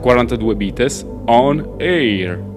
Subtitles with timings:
[0.00, 2.54] 42 Bites on Air.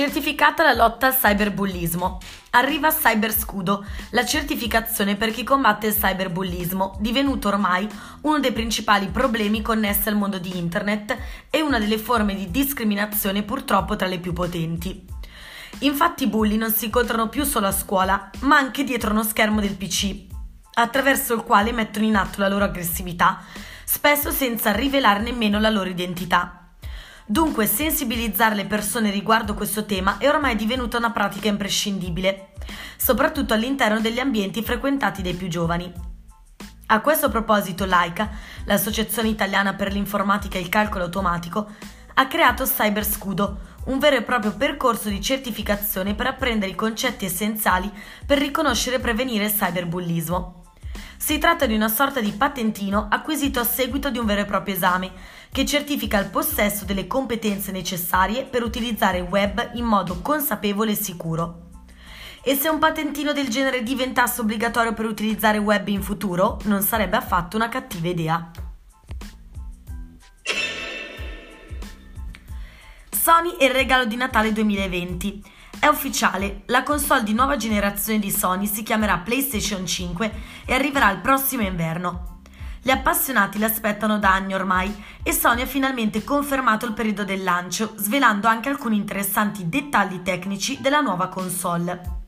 [0.00, 2.20] Certificata la lotta al cyberbullismo.
[2.52, 7.86] Arriva Cyberscudo, la certificazione per chi combatte il cyberbullismo, divenuto ormai
[8.22, 11.16] uno dei principali problemi connessi al mondo di Internet
[11.50, 15.19] e una delle forme di discriminazione purtroppo tra le più potenti.
[15.78, 19.60] Infatti i bulli non si incontrano più solo a scuola, ma anche dietro uno schermo
[19.60, 20.26] del PC,
[20.74, 23.42] attraverso il quale mettono in atto la loro aggressività,
[23.84, 26.68] spesso senza rivelare nemmeno la loro identità.
[27.24, 32.52] Dunque, sensibilizzare le persone riguardo questo tema è ormai divenuta una pratica imprescindibile,
[32.96, 35.92] soprattutto all'interno degli ambienti frequentati dai più giovani.
[36.86, 38.30] A questo proposito, l'AICA,
[38.64, 41.68] l'Associazione Italiana per l'Informatica e il Calcolo Automatico,
[42.14, 43.58] ha creato Cyberscudo,
[43.90, 47.90] un vero e proprio percorso di certificazione per apprendere i concetti essenziali
[48.24, 50.74] per riconoscere e prevenire il cyberbullismo.
[51.16, 54.74] Si tratta di una sorta di patentino acquisito a seguito di un vero e proprio
[54.74, 55.10] esame,
[55.50, 60.96] che certifica il possesso delle competenze necessarie per utilizzare il web in modo consapevole e
[60.96, 61.68] sicuro.
[62.42, 67.16] E se un patentino del genere diventasse obbligatorio per utilizzare web in futuro, non sarebbe
[67.16, 68.50] affatto una cattiva idea.
[73.30, 75.40] Sony e il regalo di Natale 2020.
[75.78, 80.32] È ufficiale, la console di nuova generazione di Sony si chiamerà PlayStation 5
[80.66, 82.40] e arriverà il prossimo inverno.
[82.82, 84.92] Gli appassionati l'aspettano da anni ormai
[85.22, 90.80] e Sony ha finalmente confermato il periodo del lancio, svelando anche alcuni interessanti dettagli tecnici
[90.80, 92.19] della nuova console.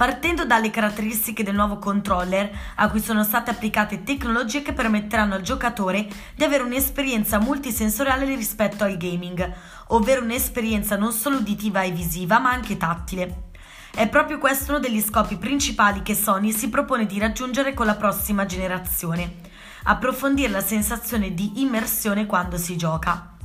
[0.00, 5.42] Partendo dalle caratteristiche del nuovo controller, a cui sono state applicate tecnologie che permetteranno al
[5.42, 9.52] giocatore di avere un'esperienza multisensoriale rispetto al gaming,
[9.88, 13.50] ovvero un'esperienza non solo uditiva e visiva ma anche tattile.
[13.94, 17.96] È proprio questo uno degli scopi principali che Sony si propone di raggiungere con la
[17.96, 19.34] prossima generazione,
[19.82, 23.36] approfondire la sensazione di immersione quando si gioca.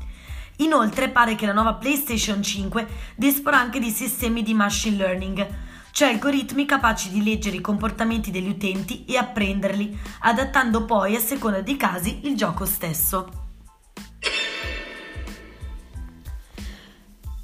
[0.60, 2.88] Inoltre pare che la nuova PlayStation 5
[3.18, 8.50] disporrà anche di sistemi di machine learning, cioè algoritmi capaci di leggere i comportamenti degli
[8.50, 13.30] utenti e apprenderli, adattando poi a seconda dei casi il gioco stesso.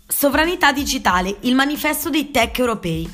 [0.06, 3.10] Sovranità digitale, il manifesto dei tech europei.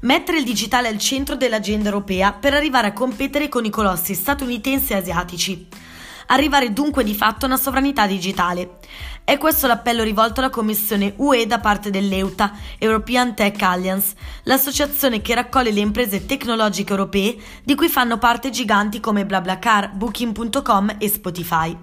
[0.00, 4.94] Mettere il digitale al centro dell'agenda europea per arrivare a competere con i colossi statunitensi
[4.94, 5.68] e asiatici.
[6.26, 8.78] Arrivare dunque di fatto a una sovranità digitale.
[9.22, 14.14] È questo l'appello rivolto alla Commissione UE da parte dell'EUTA, European Tech Alliance,
[14.44, 20.96] l'associazione che raccoglie le imprese tecnologiche europee di cui fanno parte giganti come BlaBlaCar, Booking.com
[20.98, 21.76] e Spotify.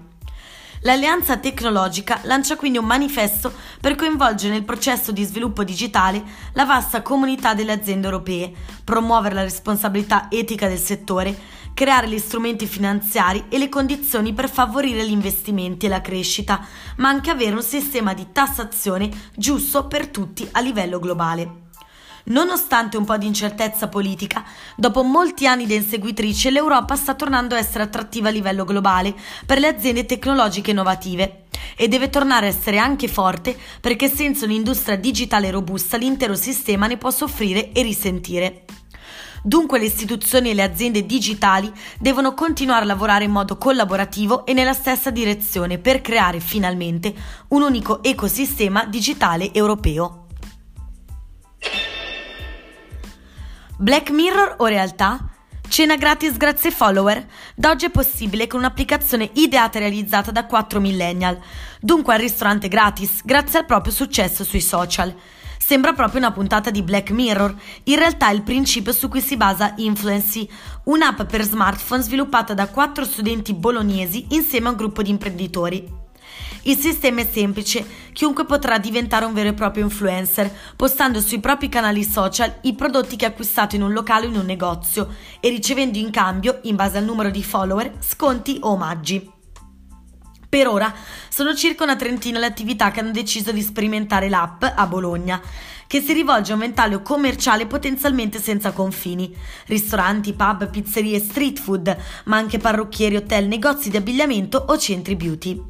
[0.86, 3.50] L'Alleanza Tecnologica lancia quindi un manifesto
[3.80, 6.22] per coinvolgere nel processo di sviluppo digitale
[6.52, 8.52] la vasta comunità delle aziende europee,
[8.84, 11.34] promuovere la responsabilità etica del settore,
[11.74, 16.64] creare gli strumenti finanziari e le condizioni per favorire gli investimenti e la crescita,
[16.96, 21.62] ma anche avere un sistema di tassazione giusto per tutti a livello globale.
[22.26, 24.44] Nonostante un po' di incertezza politica,
[24.76, 29.14] dopo molti anni da inseguitrice, l'Europa sta tornando a essere attrattiva a livello globale
[29.44, 31.44] per le aziende tecnologiche innovative
[31.76, 36.96] e deve tornare a essere anche forte perché senza un'industria digitale robusta l'intero sistema ne
[36.96, 38.64] può soffrire e risentire.
[39.46, 44.54] Dunque le istituzioni e le aziende digitali devono continuare a lavorare in modo collaborativo e
[44.54, 47.14] nella stessa direzione per creare finalmente
[47.48, 50.28] un unico ecosistema digitale europeo.
[53.76, 55.28] Black Mirror o realtà?
[55.68, 57.26] Cena gratis grazie follower?
[57.54, 61.38] Da oggi è possibile con un'applicazione ideata e realizzata da 4 millennial.
[61.80, 65.14] Dunque al ristorante gratis, grazie al proprio successo sui social.
[65.66, 67.54] Sembra proprio una puntata di Black Mirror,
[67.84, 70.46] in realtà è il principio su cui si basa Influency,
[70.84, 75.90] un'app per smartphone sviluppata da quattro studenti bolognesi insieme a un gruppo di imprenditori.
[76.64, 77.82] Il sistema è semplice,
[78.12, 83.16] chiunque potrà diventare un vero e proprio influencer, postando sui propri canali social i prodotti
[83.16, 86.76] che ha acquistato in un locale o in un negozio e ricevendo in cambio, in
[86.76, 89.33] base al numero di follower, sconti o omaggi.
[90.54, 90.94] Per ora
[91.28, 95.42] sono circa una trentina le attività che hanno deciso di sperimentare l'app a Bologna,
[95.88, 99.34] che si rivolge a un ventaglio commerciale potenzialmente senza confini.
[99.66, 101.96] Ristoranti, pub, pizzerie, street food,
[102.26, 105.60] ma anche parrucchieri, hotel, negozi di abbigliamento o centri beauty.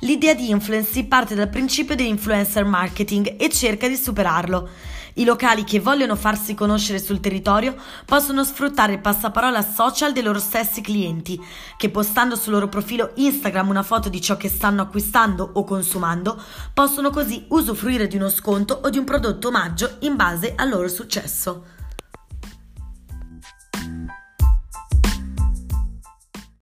[0.00, 4.68] L'idea di Influency parte dal principio dell'influencer marketing e cerca di superarlo.
[5.14, 10.38] I locali che vogliono farsi conoscere sul territorio possono sfruttare il passaparola social dei loro
[10.38, 11.40] stessi clienti,
[11.76, 16.40] che postando sul loro profilo Instagram una foto di ciò che stanno acquistando o consumando,
[16.72, 20.88] possono così usufruire di uno sconto o di un prodotto omaggio in base al loro
[20.88, 21.76] successo.